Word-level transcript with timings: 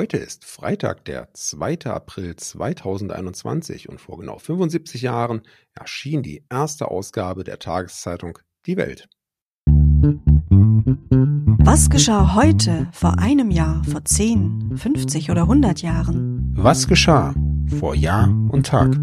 Heute 0.00 0.18
ist 0.18 0.44
Freitag, 0.44 1.06
der 1.06 1.34
2. 1.34 1.86
April 1.86 2.36
2021 2.36 3.88
und 3.88 4.00
vor 4.00 4.16
genau 4.20 4.38
75 4.38 5.02
Jahren 5.02 5.42
erschien 5.74 6.22
die 6.22 6.44
erste 6.48 6.88
Ausgabe 6.88 7.42
der 7.42 7.58
Tageszeitung 7.58 8.38
Die 8.64 8.76
Welt. 8.76 9.08
Was 11.64 11.90
geschah 11.90 12.36
heute, 12.36 12.86
vor 12.92 13.18
einem 13.18 13.50
Jahr, 13.50 13.82
vor 13.82 14.04
10, 14.04 14.76
50 14.76 15.32
oder 15.32 15.42
100 15.42 15.82
Jahren? 15.82 16.52
Was 16.54 16.86
geschah 16.86 17.34
vor 17.66 17.96
Jahr 17.96 18.28
und 18.50 18.66
Tag? 18.66 18.94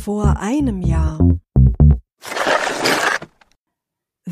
Vor 0.00 0.38
einem 0.38 0.82
Jahr. 0.82 1.27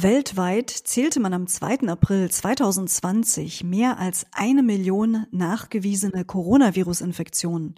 Weltweit 0.06 0.70
zählte 0.70 1.18
man 1.18 1.34
am 1.34 1.48
2. 1.48 1.88
April 1.88 2.30
2020 2.30 3.64
mehr 3.64 3.98
als 3.98 4.24
eine 4.30 4.62
Million 4.62 5.26
nachgewiesene 5.32 6.24
Coronavirus-Infektionen. 6.24 7.74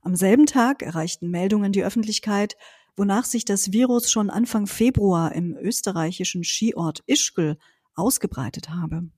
Am 0.00 0.16
selben 0.16 0.46
Tag 0.46 0.82
erreichten 0.82 1.30
Meldungen 1.30 1.70
die 1.70 1.84
Öffentlichkeit, 1.84 2.56
wonach 2.96 3.24
sich 3.26 3.44
das 3.44 3.70
Virus 3.70 4.10
schon 4.10 4.28
Anfang 4.28 4.66
Februar 4.66 5.32
im 5.36 5.56
österreichischen 5.56 6.42
Skiort 6.42 7.04
Ischgl 7.06 7.56
ausgebreitet 7.94 8.70
habe. 8.70 9.08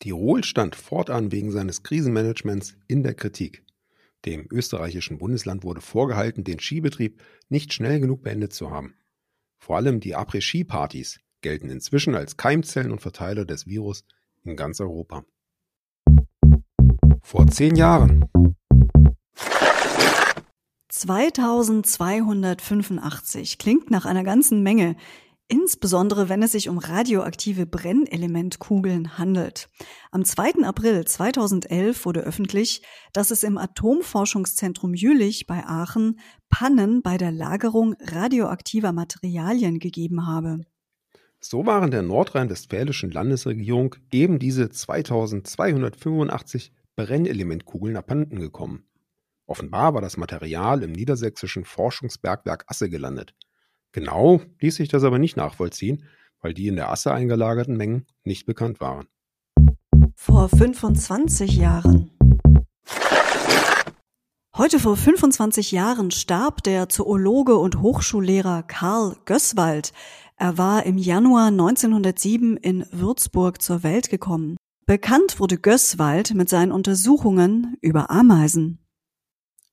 Tirol 0.00 0.42
stand 0.42 0.74
fortan 0.74 1.30
wegen 1.30 1.52
seines 1.52 1.84
Krisenmanagements 1.84 2.76
in 2.88 3.04
der 3.04 3.14
Kritik. 3.14 3.64
Dem 4.24 4.48
österreichischen 4.50 5.18
Bundesland 5.18 5.62
wurde 5.62 5.80
vorgehalten, 5.80 6.42
den 6.42 6.58
Skibetrieb 6.58 7.22
nicht 7.48 7.72
schnell 7.72 8.00
genug 8.00 8.24
beendet 8.24 8.52
zu 8.52 8.72
haben. 8.72 8.96
Vor 9.60 9.76
allem 9.76 10.00
die 10.00 10.16
Après-Ski-Partys 10.16 11.20
gelten 11.40 11.70
inzwischen 11.70 12.14
als 12.14 12.36
Keimzellen 12.36 12.92
und 12.92 13.00
Verteiler 13.00 13.44
des 13.44 13.66
Virus 13.66 14.04
in 14.44 14.56
ganz 14.56 14.80
Europa. 14.80 15.24
Vor 17.22 17.46
zehn 17.48 17.76
Jahren. 17.76 18.24
2285 20.88 23.58
klingt 23.58 23.90
nach 23.90 24.06
einer 24.06 24.24
ganzen 24.24 24.62
Menge, 24.62 24.96
insbesondere 25.46 26.28
wenn 26.28 26.42
es 26.42 26.52
sich 26.52 26.68
um 26.68 26.78
radioaktive 26.78 27.66
Brennelementkugeln 27.66 29.18
handelt. 29.18 29.68
Am 30.10 30.24
2. 30.24 30.64
April 30.64 31.06
2011 31.06 32.04
wurde 32.04 32.20
öffentlich, 32.20 32.82
dass 33.12 33.30
es 33.30 33.42
im 33.42 33.58
Atomforschungszentrum 33.58 34.94
Jülich 34.94 35.46
bei 35.46 35.64
Aachen 35.64 36.18
Pannen 36.50 37.02
bei 37.02 37.16
der 37.16 37.32
Lagerung 37.32 37.94
radioaktiver 38.00 38.92
Materialien 38.92 39.78
gegeben 39.78 40.26
habe. 40.26 40.64
So 41.40 41.66
waren 41.66 41.92
der 41.92 42.02
nordrhein-westfälischen 42.02 43.12
Landesregierung 43.12 43.94
eben 44.10 44.40
diese 44.40 44.70
2285 44.70 46.72
Brennelementkugeln 46.96 47.96
abhanden 47.96 48.40
gekommen. 48.40 48.88
Offenbar 49.46 49.94
war 49.94 50.02
das 50.02 50.16
Material 50.16 50.82
im 50.82 50.90
niedersächsischen 50.90 51.64
Forschungsbergwerk 51.64 52.64
Asse 52.66 52.90
gelandet. 52.90 53.34
Genau 53.92 54.40
ließ 54.60 54.74
sich 54.74 54.88
das 54.88 55.04
aber 55.04 55.20
nicht 55.20 55.36
nachvollziehen, 55.36 56.02
weil 56.40 56.54
die 56.54 56.66
in 56.66 56.76
der 56.76 56.90
Asse 56.90 57.12
eingelagerten 57.12 57.76
Mengen 57.76 58.06
nicht 58.24 58.44
bekannt 58.44 58.80
waren. 58.80 59.06
Vor 60.16 60.48
25 60.48 61.56
Jahren. 61.56 62.10
Heute 64.56 64.80
vor 64.80 64.96
25 64.96 65.70
Jahren 65.70 66.10
starb 66.10 66.64
der 66.64 66.88
Zoologe 66.88 67.56
und 67.56 67.80
Hochschullehrer 67.80 68.64
Karl 68.64 69.14
Gößwald. 69.24 69.92
Er 70.40 70.56
war 70.56 70.86
im 70.86 70.98
Januar 70.98 71.48
1907 71.48 72.58
in 72.58 72.86
Würzburg 72.92 73.60
zur 73.60 73.82
Welt 73.82 74.08
gekommen. 74.08 74.56
Bekannt 74.86 75.40
wurde 75.40 75.58
Gößwald 75.58 76.32
mit 76.34 76.48
seinen 76.48 76.70
Untersuchungen 76.70 77.76
über 77.80 78.08
Ameisen. 78.08 78.78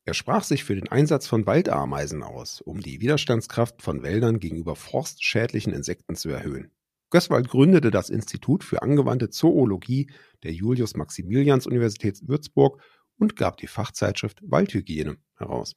Er 0.06 0.16
sprach 0.16 0.44
sich 0.44 0.64
für 0.64 0.74
den 0.74 0.88
Einsatz 0.88 1.28
von 1.28 1.46
Waldameisen 1.46 2.24
aus, 2.24 2.62
um 2.62 2.82
die 2.82 3.00
Widerstandskraft 3.00 3.84
von 3.84 4.02
Wäldern 4.02 4.40
gegenüber 4.40 4.76
forstschädlichen 4.76 5.72
Insekten 5.72 6.16
zu 6.16 6.30
erhöhen. 6.30 6.72
Gößwald 7.12 7.48
gründete 7.48 7.92
das 7.92 8.10
Institut 8.10 8.64
für 8.64 8.82
angewandte 8.82 9.30
Zoologie 9.30 10.10
der 10.42 10.52
Julius-Maximilians-Universität 10.52 12.28
Würzburg 12.28 12.82
und 13.20 13.36
gab 13.36 13.58
die 13.58 13.68
Fachzeitschrift 13.68 14.42
Waldhygiene 14.42 15.18
heraus. 15.38 15.76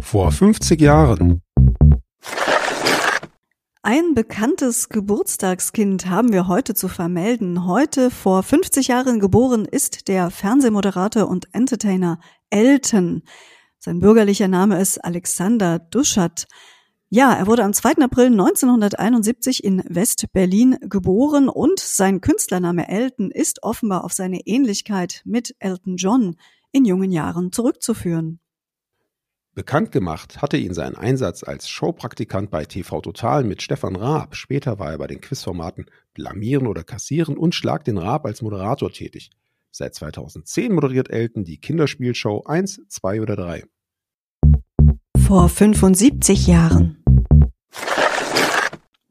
Vor 0.00 0.30
50 0.30 0.78
Jahren 0.78 1.40
ein 3.84 4.14
bekanntes 4.14 4.88
Geburtstagskind 4.88 6.06
haben 6.06 6.32
wir 6.32 6.48
heute 6.48 6.72
zu 6.72 6.88
vermelden. 6.88 7.66
Heute 7.66 8.10
vor 8.10 8.42
50 8.42 8.88
Jahren 8.88 9.20
geboren 9.20 9.66
ist 9.66 10.08
der 10.08 10.30
Fernsehmoderator 10.30 11.28
und 11.28 11.48
Entertainer 11.52 12.18
Elton. 12.48 13.24
Sein 13.78 14.00
bürgerlicher 14.00 14.48
Name 14.48 14.80
ist 14.80 15.04
Alexander 15.04 15.78
Duschat. 15.78 16.46
Ja, 17.10 17.34
er 17.34 17.46
wurde 17.46 17.62
am 17.62 17.74
2. 17.74 17.96
April 18.02 18.28
1971 18.28 19.62
in 19.62 19.84
West-Berlin 19.86 20.78
geboren 20.80 21.50
und 21.50 21.78
sein 21.78 22.22
Künstlername 22.22 22.88
Elton 22.88 23.30
ist 23.30 23.62
offenbar 23.62 24.04
auf 24.04 24.14
seine 24.14 24.46
Ähnlichkeit 24.46 25.20
mit 25.26 25.54
Elton 25.58 25.96
John 25.96 26.36
in 26.72 26.86
jungen 26.86 27.12
Jahren 27.12 27.52
zurückzuführen. 27.52 28.40
Bekannt 29.54 29.92
gemacht 29.92 30.42
hatte 30.42 30.56
ihn 30.56 30.74
sein 30.74 30.96
Einsatz 30.96 31.44
als 31.44 31.68
Showpraktikant 31.68 32.50
bei 32.50 32.64
TV 32.64 33.00
Total 33.00 33.44
mit 33.44 33.62
Stefan 33.62 33.94
Raab. 33.94 34.34
Später 34.34 34.80
war 34.80 34.90
er 34.90 34.98
bei 34.98 35.06
den 35.06 35.20
Quizformaten 35.20 35.86
Blamieren 36.12 36.66
oder 36.66 36.82
Kassieren 36.82 37.36
und 37.36 37.54
Schlag 37.54 37.84
den 37.84 37.96
Raab 37.96 38.26
als 38.26 38.42
Moderator 38.42 38.90
tätig. 38.90 39.30
Seit 39.70 39.94
2010 39.94 40.72
moderiert 40.72 41.08
Elton 41.08 41.44
die 41.44 41.58
Kinderspielshow 41.58 42.42
1, 42.46 42.82
2 42.88 43.22
oder 43.22 43.36
3. 43.36 43.62
Vor 45.24 45.48
75 45.48 46.48
Jahren. 46.48 47.04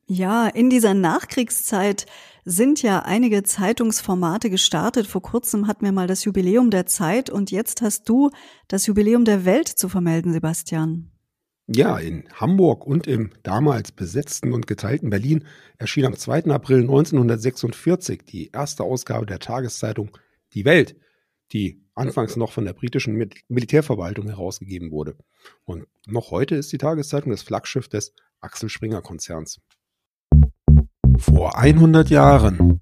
Ja, 0.07 0.47
in 0.47 0.69
dieser 0.69 0.93
Nachkriegszeit 0.93 2.05
sind 2.45 2.81
ja 2.81 2.99
einige 2.99 3.43
Zeitungsformate 3.43 4.49
gestartet. 4.49 5.07
Vor 5.07 5.21
kurzem 5.21 5.67
hatten 5.67 5.85
wir 5.85 5.91
mal 5.91 6.07
das 6.07 6.23
Jubiläum 6.25 6.69
der 6.69 6.85
Zeit 6.85 7.29
und 7.29 7.51
jetzt 7.51 7.81
hast 7.81 8.09
du 8.09 8.31
das 8.67 8.85
Jubiläum 8.85 9.25
der 9.25 9.45
Welt 9.45 9.67
zu 9.67 9.89
vermelden, 9.89 10.33
Sebastian. 10.33 11.11
Ja, 11.67 11.97
in 11.97 12.27
Hamburg 12.33 12.85
und 12.85 13.07
im 13.07 13.31
damals 13.41 13.93
besetzten 13.93 14.51
und 14.51 14.67
geteilten 14.67 15.09
Berlin 15.09 15.45
erschien 15.77 16.05
am 16.05 16.15
2. 16.15 16.45
April 16.45 16.81
1946 16.81 18.23
die 18.25 18.51
erste 18.51 18.83
Ausgabe 18.83 19.25
der 19.25 19.39
Tageszeitung 19.39 20.11
Die 20.53 20.65
Welt, 20.65 20.97
die 21.53 21.81
anfangs 21.95 22.35
noch 22.35 22.51
von 22.51 22.65
der 22.65 22.73
britischen 22.73 23.29
Militärverwaltung 23.47 24.27
herausgegeben 24.27 24.91
wurde. 24.91 25.15
Und 25.63 25.87
noch 26.05 26.31
heute 26.31 26.55
ist 26.55 26.73
die 26.73 26.77
Tageszeitung 26.77 27.31
das 27.31 27.43
Flaggschiff 27.43 27.87
des 27.87 28.13
Axel 28.41 28.67
Springer 28.67 29.01
Konzerns. 29.01 29.61
Vor 31.17 31.57
100 31.57 32.09
Jahren. 32.09 32.81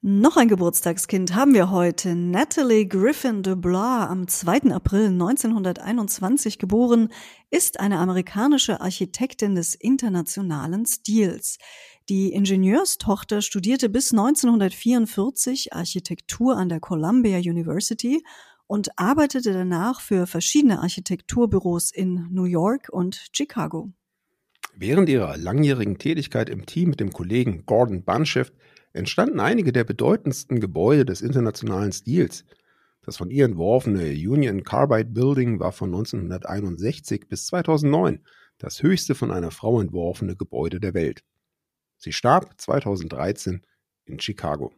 Noch 0.00 0.36
ein 0.36 0.48
Geburtstagskind 0.48 1.34
haben 1.34 1.54
wir 1.54 1.70
heute. 1.70 2.14
Natalie 2.14 2.86
Griffin 2.86 3.42
de 3.42 3.56
Blois, 3.56 4.06
am 4.08 4.28
2. 4.28 4.72
April 4.72 5.08
1921 5.08 6.58
geboren, 6.58 7.08
ist 7.50 7.80
eine 7.80 7.98
amerikanische 7.98 8.80
Architektin 8.80 9.54
des 9.54 9.74
internationalen 9.74 10.86
Stils. 10.86 11.58
Die 12.08 12.32
Ingenieurstochter 12.32 13.42
studierte 13.42 13.88
bis 13.88 14.12
1944 14.12 15.74
Architektur 15.74 16.56
an 16.56 16.68
der 16.68 16.80
Columbia 16.80 17.38
University 17.38 18.22
und 18.66 18.98
arbeitete 18.98 19.52
danach 19.52 20.00
für 20.00 20.26
verschiedene 20.26 20.80
Architekturbüros 20.80 21.90
in 21.90 22.28
New 22.30 22.44
York 22.44 22.88
und 22.90 23.26
Chicago. 23.32 23.90
Während 24.80 25.08
ihrer 25.08 25.36
langjährigen 25.36 25.98
Tätigkeit 25.98 26.48
im 26.48 26.64
Team 26.64 26.90
mit 26.90 27.00
dem 27.00 27.10
Kollegen 27.10 27.66
Gordon 27.66 28.04
Bunshift 28.04 28.54
entstanden 28.92 29.40
einige 29.40 29.72
der 29.72 29.82
bedeutendsten 29.82 30.60
Gebäude 30.60 31.04
des 31.04 31.20
internationalen 31.20 31.90
Stils. 31.90 32.44
Das 33.02 33.16
von 33.16 33.28
ihr 33.28 33.44
entworfene 33.44 34.10
Union 34.10 34.62
Carbide 34.62 35.10
Building 35.10 35.58
war 35.58 35.72
von 35.72 35.88
1961 35.88 37.26
bis 37.28 37.46
2009 37.46 38.20
das 38.58 38.80
höchste 38.80 39.16
von 39.16 39.32
einer 39.32 39.50
Frau 39.50 39.80
entworfene 39.80 40.36
Gebäude 40.36 40.78
der 40.78 40.94
Welt. 40.94 41.24
Sie 41.96 42.12
starb 42.12 42.54
2013 42.56 43.62
in 44.04 44.20
Chicago. 44.20 44.72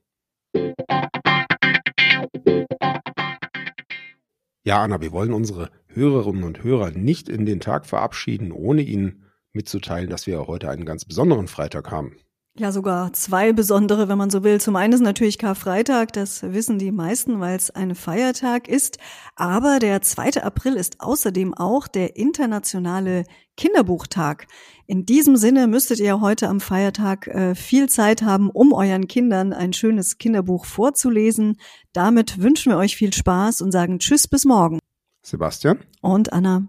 Ja, 4.64 4.82
Anna, 4.82 5.03
wir 5.03 5.12
wollen 5.12 5.35
unsere 5.35 5.70
Hörerinnen 5.88 6.44
und 6.44 6.64
Hörer 6.64 6.91
nicht 6.91 7.29
in 7.29 7.44
den 7.44 7.61
Tag 7.61 7.85
verabschieden, 7.85 8.50
ohne 8.50 8.81
ihnen 8.81 9.26
mitzuteilen, 9.52 10.11
dass 10.11 10.26
wir 10.26 10.47
heute 10.47 10.70
einen 10.70 10.85
ganz 10.85 11.05
besonderen 11.05 11.49
Freitag 11.49 11.91
haben. 11.91 12.17
Ja, 12.58 12.73
sogar 12.73 13.12
zwei 13.12 13.52
besondere, 13.52 14.08
wenn 14.08 14.19
man 14.19 14.29
so 14.29 14.43
will. 14.43 14.61
Zum 14.61 14.75
einen 14.75 14.93
ist 14.93 15.00
natürlich 15.00 15.38
Karfreitag, 15.38 16.12
das 16.12 16.43
wissen 16.43 16.79
die 16.79 16.91
meisten, 16.91 17.38
weil 17.38 17.56
es 17.56 17.70
ein 17.70 17.94
Feiertag 17.94 18.67
ist. 18.67 18.99
Aber 19.37 19.79
der 19.79 20.02
2. 20.02 20.43
April 20.43 20.75
ist 20.75 21.00
außerdem 21.00 21.55
auch 21.55 21.87
der 21.87 22.17
internationale 22.17 23.25
Kinderbuchtag. 23.56 24.49
In 24.87 25.06
diesem 25.06 25.37
Sinne 25.37 25.69
müsstet 25.69 26.00
ihr 26.00 26.20
heute 26.20 26.49
am 26.49 26.61
Feiertag 26.61 27.29
äh, 27.29 27.55
viel 27.55 27.88
Zeit 27.88 28.23
haben, 28.23 28.50
um 28.50 28.73
euren 28.73 29.06
Kindern 29.06 29.53
ein 29.53 29.73
schönes 29.73 30.19
Kinderbuch 30.19 30.64
vorzulesen. 30.64 31.56
Damit 31.93 32.43
wünschen 32.43 32.73
wir 32.73 32.79
euch 32.79 32.96
viel 32.96 33.12
Spaß 33.12 33.61
und 33.62 33.70
sagen 33.70 34.00
Tschüss 34.00 34.26
bis 34.26 34.44
morgen. 34.44 34.81
Sebastian. 35.23 35.79
Und 36.03 36.32
Anna. 36.32 36.69